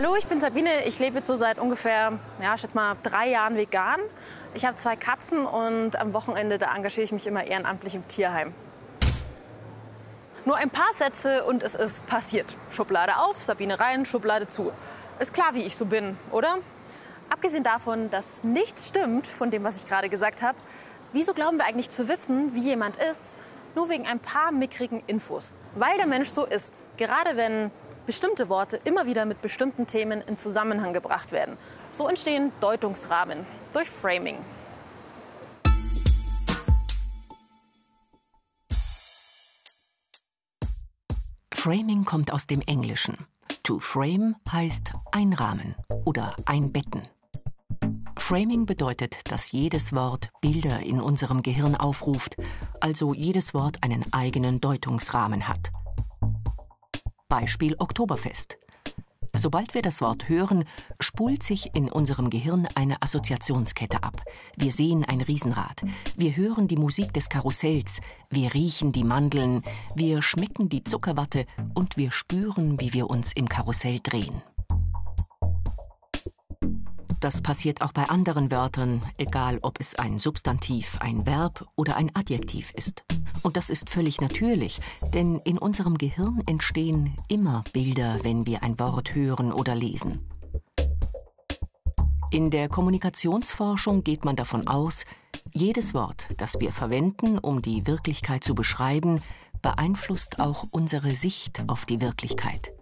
[0.00, 0.84] Hallo, ich bin Sabine.
[0.84, 3.98] Ich lebe jetzt so seit ungefähr, ja, ich schätze mal drei Jahren vegan.
[4.54, 8.54] Ich habe zwei Katzen und am Wochenende da engagiere ich mich immer ehrenamtlich im Tierheim.
[10.44, 12.56] Nur ein paar Sätze und es ist passiert.
[12.70, 14.70] Schublade auf, Sabine rein, Schublade zu.
[15.18, 16.58] Ist klar, wie ich so bin, oder?
[17.28, 20.56] Abgesehen davon, dass nichts stimmt von dem, was ich gerade gesagt habe,
[21.12, 23.36] wieso glauben wir eigentlich zu wissen, wie jemand ist,
[23.74, 25.56] nur wegen ein paar mickrigen Infos?
[25.74, 26.78] Weil der Mensch so ist.
[26.98, 27.72] Gerade wenn
[28.08, 31.58] bestimmte Worte immer wieder mit bestimmten Themen in Zusammenhang gebracht werden.
[31.92, 33.44] So entstehen Deutungsrahmen
[33.74, 34.38] durch Framing.
[41.52, 43.26] Framing kommt aus dem Englischen.
[43.62, 45.74] To frame heißt einrahmen
[46.06, 47.02] oder einbetten.
[48.16, 52.36] Framing bedeutet, dass jedes Wort Bilder in unserem Gehirn aufruft,
[52.80, 55.70] also jedes Wort einen eigenen Deutungsrahmen hat.
[57.28, 58.58] Beispiel Oktoberfest.
[59.34, 60.64] Sobald wir das Wort hören,
[60.98, 64.22] spult sich in unserem Gehirn eine Assoziationskette ab.
[64.56, 65.82] Wir sehen ein Riesenrad.
[66.16, 68.00] Wir hören die Musik des Karussells.
[68.30, 69.62] Wir riechen die Mandeln.
[69.94, 71.44] Wir schmecken die Zuckerwatte.
[71.74, 74.42] Und wir spüren, wie wir uns im Karussell drehen.
[77.20, 82.14] Das passiert auch bei anderen Wörtern, egal ob es ein Substantiv, ein Verb oder ein
[82.14, 83.02] Adjektiv ist.
[83.42, 84.80] Und das ist völlig natürlich,
[85.14, 90.20] denn in unserem Gehirn entstehen immer Bilder, wenn wir ein Wort hören oder lesen.
[92.30, 95.04] In der Kommunikationsforschung geht man davon aus,
[95.52, 99.22] jedes Wort, das wir verwenden, um die Wirklichkeit zu beschreiben,
[99.62, 102.72] beeinflusst auch unsere Sicht auf die Wirklichkeit.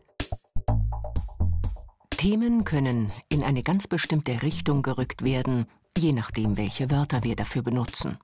[2.16, 5.66] Themen können in eine ganz bestimmte Richtung gerückt werden,
[5.98, 8.18] je nachdem, welche Wörter wir dafür benutzen.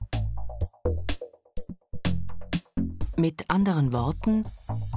[3.15, 4.45] Mit anderen Worten,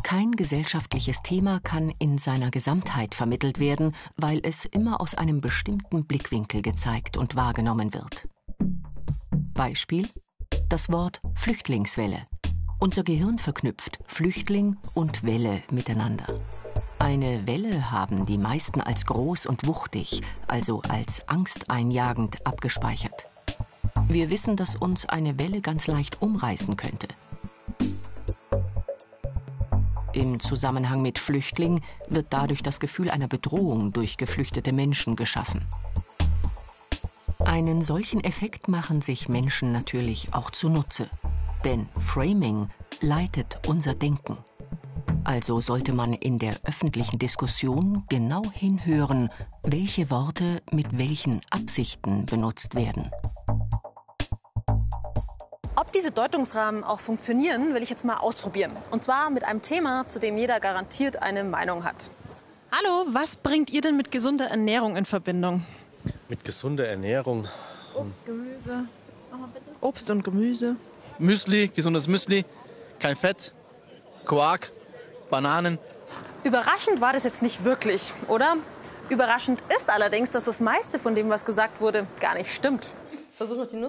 [0.03, 6.07] kein gesellschaftliches Thema kann in seiner Gesamtheit vermittelt werden, weil es immer aus einem bestimmten
[6.07, 8.27] Blickwinkel gezeigt und wahrgenommen wird.
[9.53, 10.09] Beispiel
[10.69, 12.27] das Wort Flüchtlingswelle.
[12.79, 16.41] Unser Gehirn verknüpft Flüchtling und Welle miteinander.
[17.07, 23.29] Eine Welle haben die meisten als groß und wuchtig, also als angsteinjagend abgespeichert.
[24.09, 27.07] Wir wissen, dass uns eine Welle ganz leicht umreißen könnte.
[30.15, 35.65] Im Zusammenhang mit Flüchtling wird dadurch das Gefühl einer Bedrohung durch geflüchtete Menschen geschaffen.
[37.39, 41.09] Einen solchen Effekt machen sich Menschen natürlich auch zunutze.
[41.65, 42.69] Denn Framing
[43.01, 44.39] leitet unser Denken.
[45.27, 49.29] Also sollte man in der öffentlichen Diskussion genau hinhören,
[49.65, 53.11] welche Worte mit welchen Absichten benutzt werden.
[55.75, 58.71] Ob diese Deutungsrahmen auch funktionieren, will ich jetzt mal ausprobieren.
[58.93, 62.09] Und zwar mit einem Thema, zu dem jeder garantiert eine Meinung hat.
[62.71, 65.67] Hallo, was bringt ihr denn mit gesunder Ernährung in Verbindung?
[66.29, 67.49] Mit gesunder Ernährung?
[67.97, 68.85] Obst, Gemüse.
[69.81, 70.77] Obst und Gemüse.
[71.19, 72.45] Müsli, gesundes Müsli,
[73.01, 73.53] kein Fett,
[74.25, 74.71] Quark,
[75.31, 75.79] Bananen.
[76.45, 78.57] Überraschend war das jetzt nicht wirklich, oder?
[79.09, 82.91] Überraschend ist allerdings, dass das meiste von dem, was gesagt wurde, gar nicht stimmt.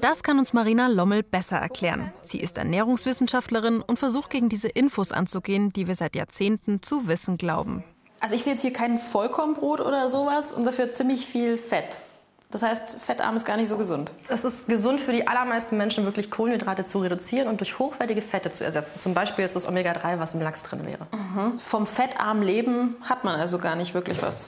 [0.02, 2.12] Das kann uns Marina Lommel besser erklären.
[2.22, 7.38] Sie ist Ernährungswissenschaftlerin und versucht gegen diese Infos anzugehen, die wir seit Jahrzehnten zu wissen
[7.38, 7.84] glauben.
[8.20, 12.02] Also ich sehe jetzt hier kein Vollkornbrot oder sowas und dafür ziemlich viel Fett.
[12.50, 14.14] Das heißt, fettarm ist gar nicht so gesund.
[14.30, 18.52] Es ist gesund für die allermeisten Menschen, wirklich Kohlenhydrate zu reduzieren und durch hochwertige Fette
[18.52, 18.98] zu ersetzen.
[19.00, 21.08] Zum Beispiel ist das Omega-3, was im Lachs drin wäre.
[21.12, 21.58] Mhm.
[21.58, 24.48] Vom fettarmen Leben hat man also gar nicht wirklich was.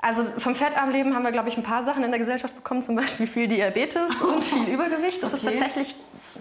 [0.00, 2.82] Also vom fettarmen Leben haben wir, glaube ich, ein paar Sachen in der Gesellschaft bekommen,
[2.82, 5.22] zum Beispiel viel Diabetes und viel Übergewicht.
[5.22, 5.54] Das okay.
[5.54, 5.96] ist tatsächlich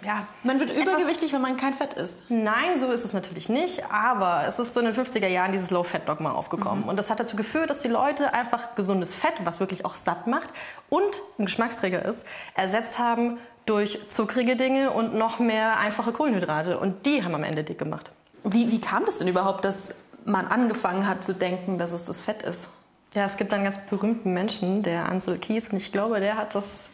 [0.06, 2.26] ja, man wird übergewichtig, wenn man kein Fett isst.
[2.30, 3.84] Nein, so ist es natürlich nicht.
[3.92, 6.84] Aber es ist so in den 50er Jahren dieses Low-Fat-Dogma aufgekommen.
[6.84, 6.90] Mhm.
[6.90, 10.28] Und das hat dazu geführt, dass die Leute einfach gesundes Fett, was wirklich auch satt
[10.28, 10.50] macht
[10.90, 12.26] und ein Geschmacksträger ist,
[12.56, 16.80] ersetzt haben durch zuckrige Dinge und noch mehr einfache Kohlenhydrate.
[16.80, 18.12] Und die haben am Ende dick gemacht.
[18.44, 22.22] Wie, wie kam das denn überhaupt, dass man angefangen hat zu denken, dass es das
[22.22, 22.70] Fett ist?
[23.14, 26.56] Ja, es gibt einen ganz berühmten Menschen, der Ansel Kies, und ich glaube, der hat
[26.56, 26.92] das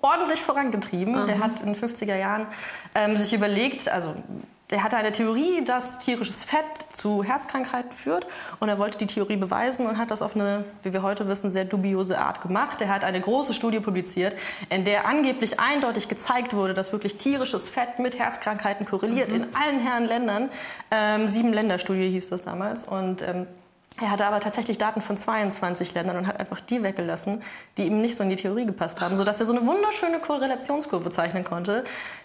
[0.00, 1.22] ordentlich vorangetrieben.
[1.22, 1.26] Mhm.
[1.26, 2.46] Der hat in den 50er Jahren
[2.94, 4.14] ähm, sich überlegt, also
[4.72, 8.26] der hatte eine Theorie, dass tierisches Fett zu Herzkrankheiten führt.
[8.58, 11.52] Und er wollte die Theorie beweisen und hat das auf eine, wie wir heute wissen,
[11.52, 12.80] sehr dubiose Art gemacht.
[12.80, 14.34] Er hat eine große Studie publiziert,
[14.70, 19.36] in der angeblich eindeutig gezeigt wurde, dass wirklich tierisches Fett mit Herzkrankheiten korreliert mhm.
[19.36, 20.48] in allen Herren Ländern.
[20.90, 22.84] Ähm, sieben Länderstudie hieß das damals.
[22.84, 23.46] Und ähm,
[24.00, 27.42] er hatte aber tatsächlich Daten von 22 Ländern und hat einfach die weggelassen,
[27.76, 31.10] die ihm nicht so in die Theorie gepasst haben, sodass er so eine wunderschöne Korrelationskurve
[31.10, 31.84] zeichnen konnte,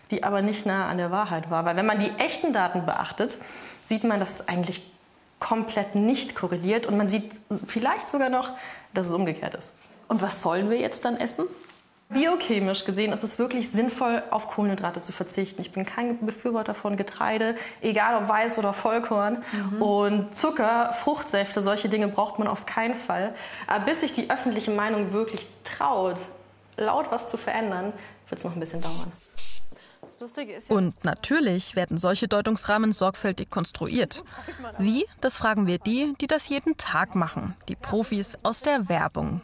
[0.10, 1.66] die aber nicht nah an der Wahrheit war.
[1.66, 3.38] Weil wenn man die echten Daten beachtet,
[3.86, 4.92] sieht man, dass es eigentlich
[5.40, 8.52] komplett nicht korreliert und man sieht vielleicht sogar noch,
[8.94, 9.76] dass es umgekehrt ist.
[10.08, 11.46] Und was sollen wir jetzt dann essen?
[12.10, 15.60] Biochemisch gesehen ist es wirklich sinnvoll, auf Kohlenhydrate zu verzichten.
[15.62, 19.44] Ich bin kein Befürworter von Getreide, egal ob Weiß oder Vollkorn.
[19.52, 19.82] Mhm.
[19.82, 23.36] Und Zucker, Fruchtsäfte, solche Dinge braucht man auf keinen Fall.
[23.68, 26.18] Aber bis sich die öffentliche Meinung wirklich traut,
[26.78, 27.92] laut was zu verändern,
[28.30, 29.12] wird es noch ein bisschen dauern.
[30.70, 34.24] Und natürlich werden solche Deutungsrahmen sorgfältig konstruiert.
[34.80, 35.06] Wie?
[35.22, 37.56] Das fragen wir die, die das jeden Tag machen.
[37.68, 39.42] Die Profis aus der Werbung.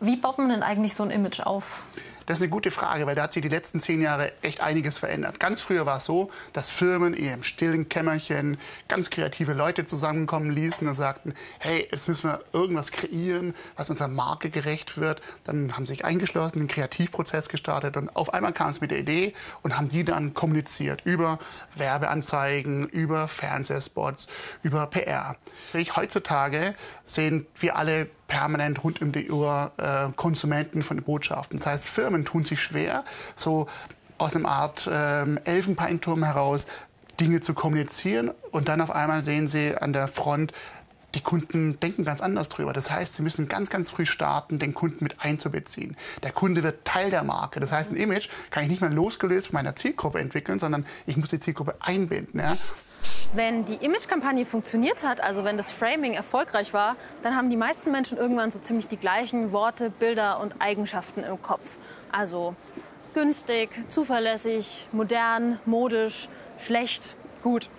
[0.00, 1.84] Wie baut man denn eigentlich so ein Image auf?
[2.30, 5.00] Das ist eine gute Frage, weil da hat sich die letzten zehn Jahre echt einiges
[5.00, 5.40] verändert.
[5.40, 8.56] Ganz früher war es so, dass Firmen in ihrem stillen Kämmerchen
[8.86, 14.06] ganz kreative Leute zusammenkommen ließen und sagten, hey, jetzt müssen wir irgendwas kreieren, was unserer
[14.06, 15.20] Marke gerecht wird.
[15.42, 19.00] Dann haben sie sich eingeschlossen, einen Kreativprozess gestartet und auf einmal kam es mit der
[19.00, 21.40] Idee und haben die dann kommuniziert über
[21.74, 24.28] Werbeanzeigen, über Fernsehspots,
[24.62, 25.34] über PR.
[25.96, 31.58] Heutzutage sehen wir alle permanent rund um die Uhr äh, Konsumenten von Botschaften.
[31.58, 33.66] Das heißt, Firmen tun sich schwer, so
[34.18, 36.66] aus einer Art ähm, Elfenbeinturm heraus
[37.20, 40.52] Dinge zu kommunizieren und dann auf einmal sehen sie an der Front,
[41.14, 42.72] die Kunden denken ganz anders drüber.
[42.72, 45.96] Das heißt, sie müssen ganz, ganz früh starten, den Kunden mit einzubeziehen.
[46.22, 47.60] Der Kunde wird Teil der Marke.
[47.60, 51.16] Das heißt, ein Image kann ich nicht mehr losgelöst von meiner Zielgruppe entwickeln, sondern ich
[51.16, 52.38] muss die Zielgruppe einbinden.
[52.40, 52.56] Ja?
[53.32, 57.92] Wenn die Imagekampagne funktioniert hat, also wenn das Framing erfolgreich war, dann haben die meisten
[57.92, 61.78] Menschen irgendwann so ziemlich die gleichen Worte, Bilder und Eigenschaften im Kopf.
[62.10, 62.56] Also
[63.14, 67.70] günstig, zuverlässig, modern, modisch, schlecht, gut.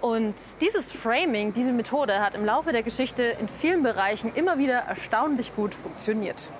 [0.00, 4.80] Und dieses Framing, diese Methode hat im Laufe der Geschichte in vielen Bereichen immer wieder
[4.80, 6.52] erstaunlich gut funktioniert.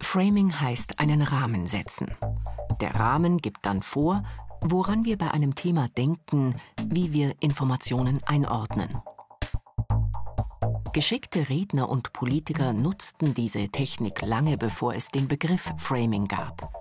[0.00, 2.16] Framing heißt einen Rahmen setzen.
[2.80, 4.22] Der Rahmen gibt dann vor,
[4.62, 6.54] woran wir bei einem Thema denken,
[6.86, 9.02] wie wir Informationen einordnen.
[10.92, 16.72] Geschickte Redner und Politiker nutzten diese Technik lange bevor es den Begriff Framing gab.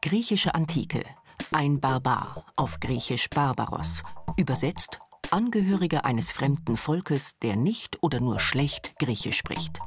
[0.00, 1.04] Griechische Antike,
[1.52, 4.02] ein Barbar, auf Griechisch Barbaros,
[4.36, 5.00] übersetzt
[5.30, 9.78] Angehöriger eines fremden Volkes, der nicht oder nur schlecht Griechisch spricht.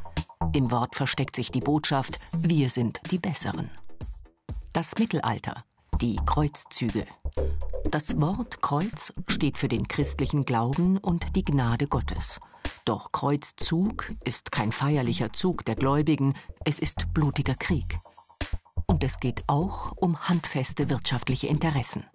[0.54, 3.72] Im Wort versteckt sich die Botschaft, wir sind die Besseren.
[4.74, 5.58] Das Mittelalter,
[6.00, 7.06] die Kreuzzüge.
[7.92, 12.40] Das Wort Kreuz steht für den christlichen Glauben und die Gnade Gottes.
[12.86, 18.00] Doch Kreuzzug ist kein feierlicher Zug der Gläubigen, es ist blutiger Krieg.
[18.86, 22.06] Und es geht auch um handfeste wirtschaftliche Interessen.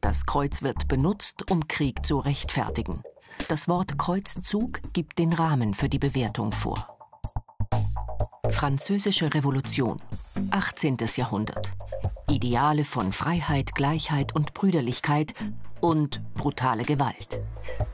[0.00, 3.04] Das Kreuz wird benutzt, um Krieg zu rechtfertigen.
[3.46, 7.01] Das Wort Kreuzzug gibt den Rahmen für die Bewertung vor.
[8.50, 9.98] Französische Revolution,
[10.50, 10.96] 18.
[11.14, 11.72] Jahrhundert.
[12.28, 15.32] Ideale von Freiheit, Gleichheit und Brüderlichkeit
[15.80, 17.40] und brutale Gewalt.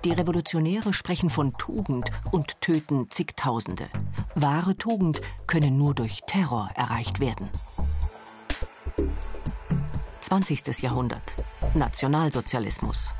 [0.07, 3.91] Die Revolutionäre sprechen von Tugend und töten zigtausende.
[4.37, 7.51] Wahre Tugend könne nur durch Terror erreicht werden.
[10.23, 10.81] 20.
[10.81, 11.35] Jahrhundert.
[11.75, 13.13] Nationalsozialismus.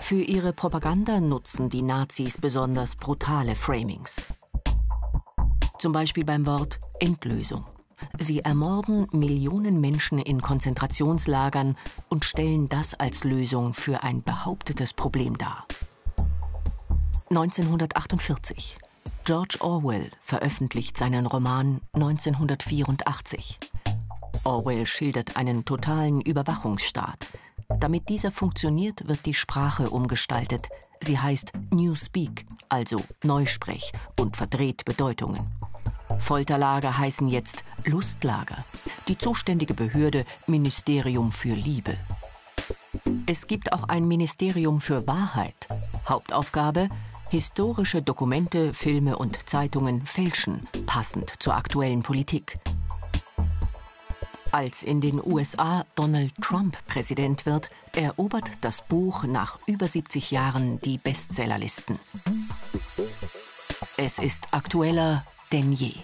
[0.00, 4.24] Für ihre Propaganda nutzen die Nazis besonders brutale Framings.
[5.78, 7.66] Zum Beispiel beim Wort Endlösung.
[8.18, 11.76] Sie ermorden Millionen Menschen in Konzentrationslagern
[12.08, 15.66] und stellen das als Lösung für ein behauptetes Problem dar.
[17.30, 18.78] 1948.
[19.24, 23.58] George Orwell veröffentlicht seinen Roman 1984.
[24.44, 27.26] Orwell schildert einen totalen Überwachungsstaat.
[27.80, 30.68] Damit dieser funktioniert, wird die Sprache umgestaltet.
[31.00, 35.46] Sie heißt Newspeak, also Neusprech und verdreht Bedeutungen.
[36.18, 38.64] Folterlager heißen jetzt Lustlager.
[39.08, 41.96] Die zuständige Behörde Ministerium für Liebe.
[43.26, 45.68] Es gibt auch ein Ministerium für Wahrheit.
[46.08, 46.88] Hauptaufgabe
[47.28, 52.58] historische Dokumente, Filme und Zeitungen fälschen, passend zur aktuellen Politik.
[54.52, 60.80] Als in den USA Donald Trump Präsident wird, erobert das Buch nach über 70 Jahren
[60.80, 61.98] die Bestsellerlisten.
[63.96, 65.94] Es ist aktueller denn je.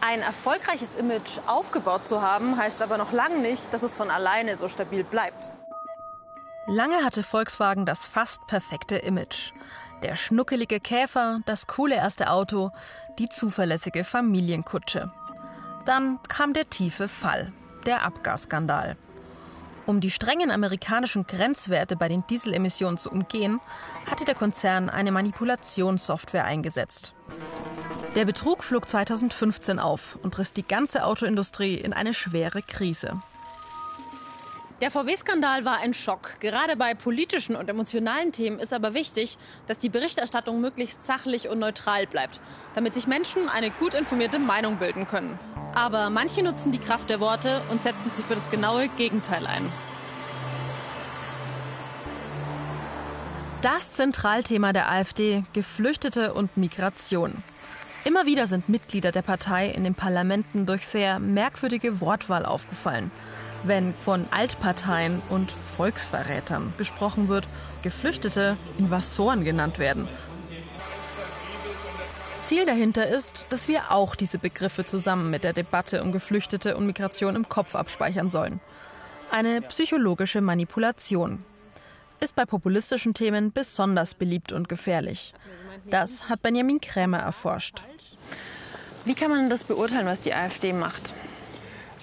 [0.00, 4.56] Ein erfolgreiches Image aufgebaut zu haben, heißt aber noch lange nicht, dass es von alleine
[4.56, 5.50] so stabil bleibt.
[6.66, 9.52] Lange hatte Volkswagen das fast perfekte Image.
[10.02, 12.70] Der schnuckelige Käfer, das coole erste Auto,
[13.18, 15.12] die zuverlässige Familienkutsche.
[15.84, 17.52] Dann kam der tiefe Fall,
[17.84, 18.96] der Abgasskandal.
[19.84, 23.60] Um die strengen amerikanischen Grenzwerte bei den Dieselemissionen zu umgehen,
[24.10, 27.12] hatte der Konzern eine Manipulationssoftware eingesetzt.
[28.14, 33.20] Der Betrug flog 2015 auf und riss die ganze Autoindustrie in eine schwere Krise.
[34.84, 36.38] Der VW-Skandal war ein Schock.
[36.40, 41.58] Gerade bei politischen und emotionalen Themen ist aber wichtig, dass die Berichterstattung möglichst sachlich und
[41.58, 42.42] neutral bleibt,
[42.74, 45.38] damit sich Menschen eine gut informierte Meinung bilden können.
[45.74, 49.72] Aber manche nutzen die Kraft der Worte und setzen sich für das genaue Gegenteil ein.
[53.62, 57.42] Das Zentralthema der AfD, Geflüchtete und Migration.
[58.06, 63.10] Immer wieder sind Mitglieder der Partei in den Parlamenten durch sehr merkwürdige Wortwahl aufgefallen.
[63.62, 67.46] Wenn von Altparteien und Volksverrätern gesprochen wird,
[67.80, 70.06] Geflüchtete Invasoren genannt werden.
[72.42, 76.84] Ziel dahinter ist, dass wir auch diese Begriffe zusammen mit der Debatte um Geflüchtete und
[76.84, 78.60] Migration im Kopf abspeichern sollen.
[79.30, 81.42] Eine psychologische Manipulation.
[82.20, 85.32] Ist bei populistischen Themen besonders beliebt und gefährlich.
[85.86, 87.82] Das hat Benjamin Krämer erforscht.
[89.04, 91.12] Wie kann man das beurteilen, was die AfD macht?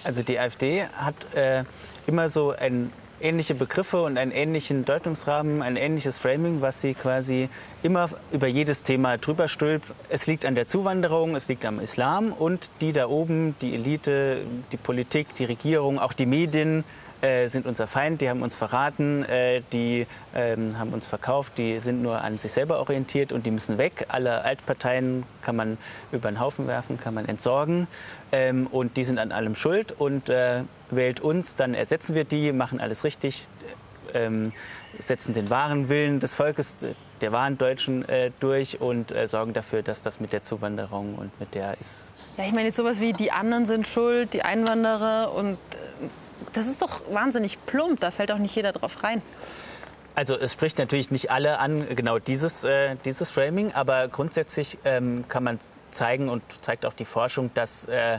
[0.04, 1.64] Also die AfD hat äh,
[2.06, 7.48] immer so ein, ähnliche Begriffe und einen ähnlichen Deutungsrahmen, ein ähnliches Framing, was sie quasi
[7.82, 9.86] immer über jedes Thema drüber stülpt.
[10.08, 14.42] Es liegt an der Zuwanderung, es liegt am Islam und die da oben, die Elite,
[14.72, 16.84] die Politik, die Regierung, auch die Medien,
[17.22, 21.78] äh, sind unser Feind, die haben uns verraten, äh, die ähm, haben uns verkauft, die
[21.78, 24.06] sind nur an sich selber orientiert und die müssen weg.
[24.08, 25.78] Alle Altparteien kann man
[26.10, 27.86] über den Haufen werfen, kann man entsorgen
[28.32, 32.52] ähm, und die sind an allem schuld und äh, wählt uns, dann ersetzen wir die,
[32.52, 33.46] machen alles richtig,
[34.14, 34.52] ähm,
[34.98, 36.78] setzen den wahren Willen des Volkes,
[37.20, 41.38] der wahren Deutschen äh, durch und äh, sorgen dafür, dass das mit der Zuwanderung und
[41.38, 42.12] mit der ist.
[42.36, 45.58] Ja, ich meine jetzt sowas wie die anderen sind schuld, die Einwanderer und
[46.52, 49.22] das ist doch wahnsinnig plump, da fällt auch nicht jeder drauf rein.
[50.14, 55.24] Also es spricht natürlich nicht alle an, genau dieses, äh, dieses Framing, aber grundsätzlich ähm,
[55.28, 55.58] kann man
[55.90, 58.18] zeigen und zeigt auch die Forschung, dass äh,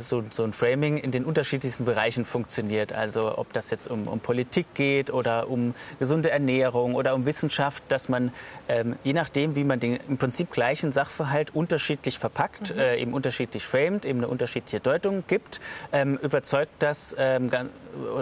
[0.00, 2.92] so, so, ein Framing in den unterschiedlichsten Bereichen funktioniert.
[2.92, 7.82] Also ob das jetzt um, um Politik geht oder um gesunde Ernährung oder um Wissenschaft,
[7.88, 8.32] dass man
[8.68, 12.80] ähm, je nachdem, wie man den im Prinzip gleichen Sachverhalt unterschiedlich verpackt, mhm.
[12.80, 15.60] äh, eben unterschiedlich framed, eben eine unterschiedliche Deutung gibt,
[15.92, 17.50] ähm, überzeugt das, ähm,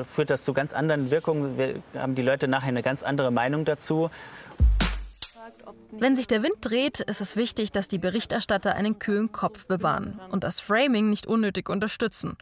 [0.04, 1.58] führt das zu ganz anderen Wirkungen.
[1.58, 4.10] Wir haben die Leute nachher eine ganz andere Meinung dazu.
[5.94, 10.18] Wenn sich der Wind dreht, ist es wichtig, dass die Berichterstatter einen kühlen Kopf bewahren
[10.30, 12.38] und das Framing nicht unnötig unterstützen.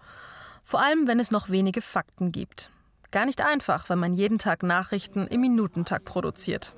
[0.62, 2.70] Vor allem, wenn es noch wenige Fakten gibt.
[3.10, 6.76] Gar nicht einfach, wenn man jeden Tag Nachrichten im Minutentakt produziert.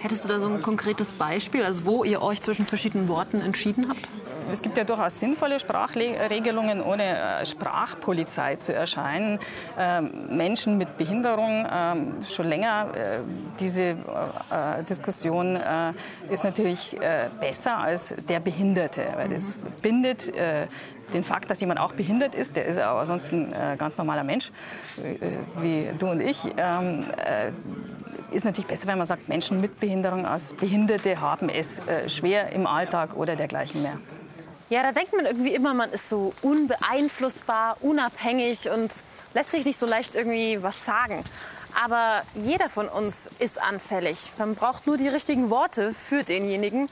[0.00, 3.88] Hättest du da so ein konkretes Beispiel, also wo ihr euch zwischen verschiedenen Worten entschieden
[3.88, 4.08] habt?
[4.50, 9.40] Es gibt ja durchaus sinnvolle Sprachregelungen, ohne äh, Sprachpolizei zu erscheinen.
[9.78, 13.18] Ähm, Menschen mit Behinderung, ähm, schon länger äh,
[13.60, 13.96] diese äh,
[14.88, 15.58] Diskussion
[16.30, 16.96] ist natürlich
[17.40, 20.32] besser als der Behinderte, weil das bindet
[21.12, 24.52] den Fakt, dass jemand auch behindert ist, der ist aber sonst ein ganz normaler Mensch,
[25.60, 27.06] wie du und ich, ähm,
[28.30, 32.66] ist natürlich besser, wenn man sagt, Menschen mit Behinderung als Behinderte haben es schwer im
[32.66, 33.98] Alltag oder dergleichen mehr.
[34.70, 39.78] Ja, da denkt man irgendwie immer, man ist so unbeeinflussbar, unabhängig und lässt sich nicht
[39.78, 41.24] so leicht irgendwie was sagen.
[41.82, 44.32] Aber jeder von uns ist anfällig.
[44.36, 46.90] Man braucht nur die richtigen Worte für denjenigen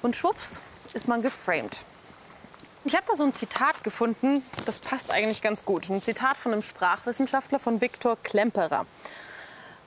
[0.00, 0.62] und schwupps
[0.94, 1.84] ist man geframed.
[2.86, 5.90] Ich habe da so ein Zitat gefunden, das passt eigentlich ganz gut.
[5.90, 8.86] Ein Zitat von einem Sprachwissenschaftler von Viktor Klemperer.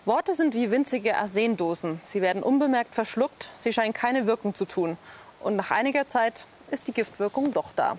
[0.06, 2.00] Worte sind wie winzige Arsendosen.
[2.04, 4.98] Sie werden unbemerkt verschluckt, sie scheinen keine Wirkung zu tun.
[5.40, 7.98] Und nach einiger Zeit ist die Giftwirkung doch da.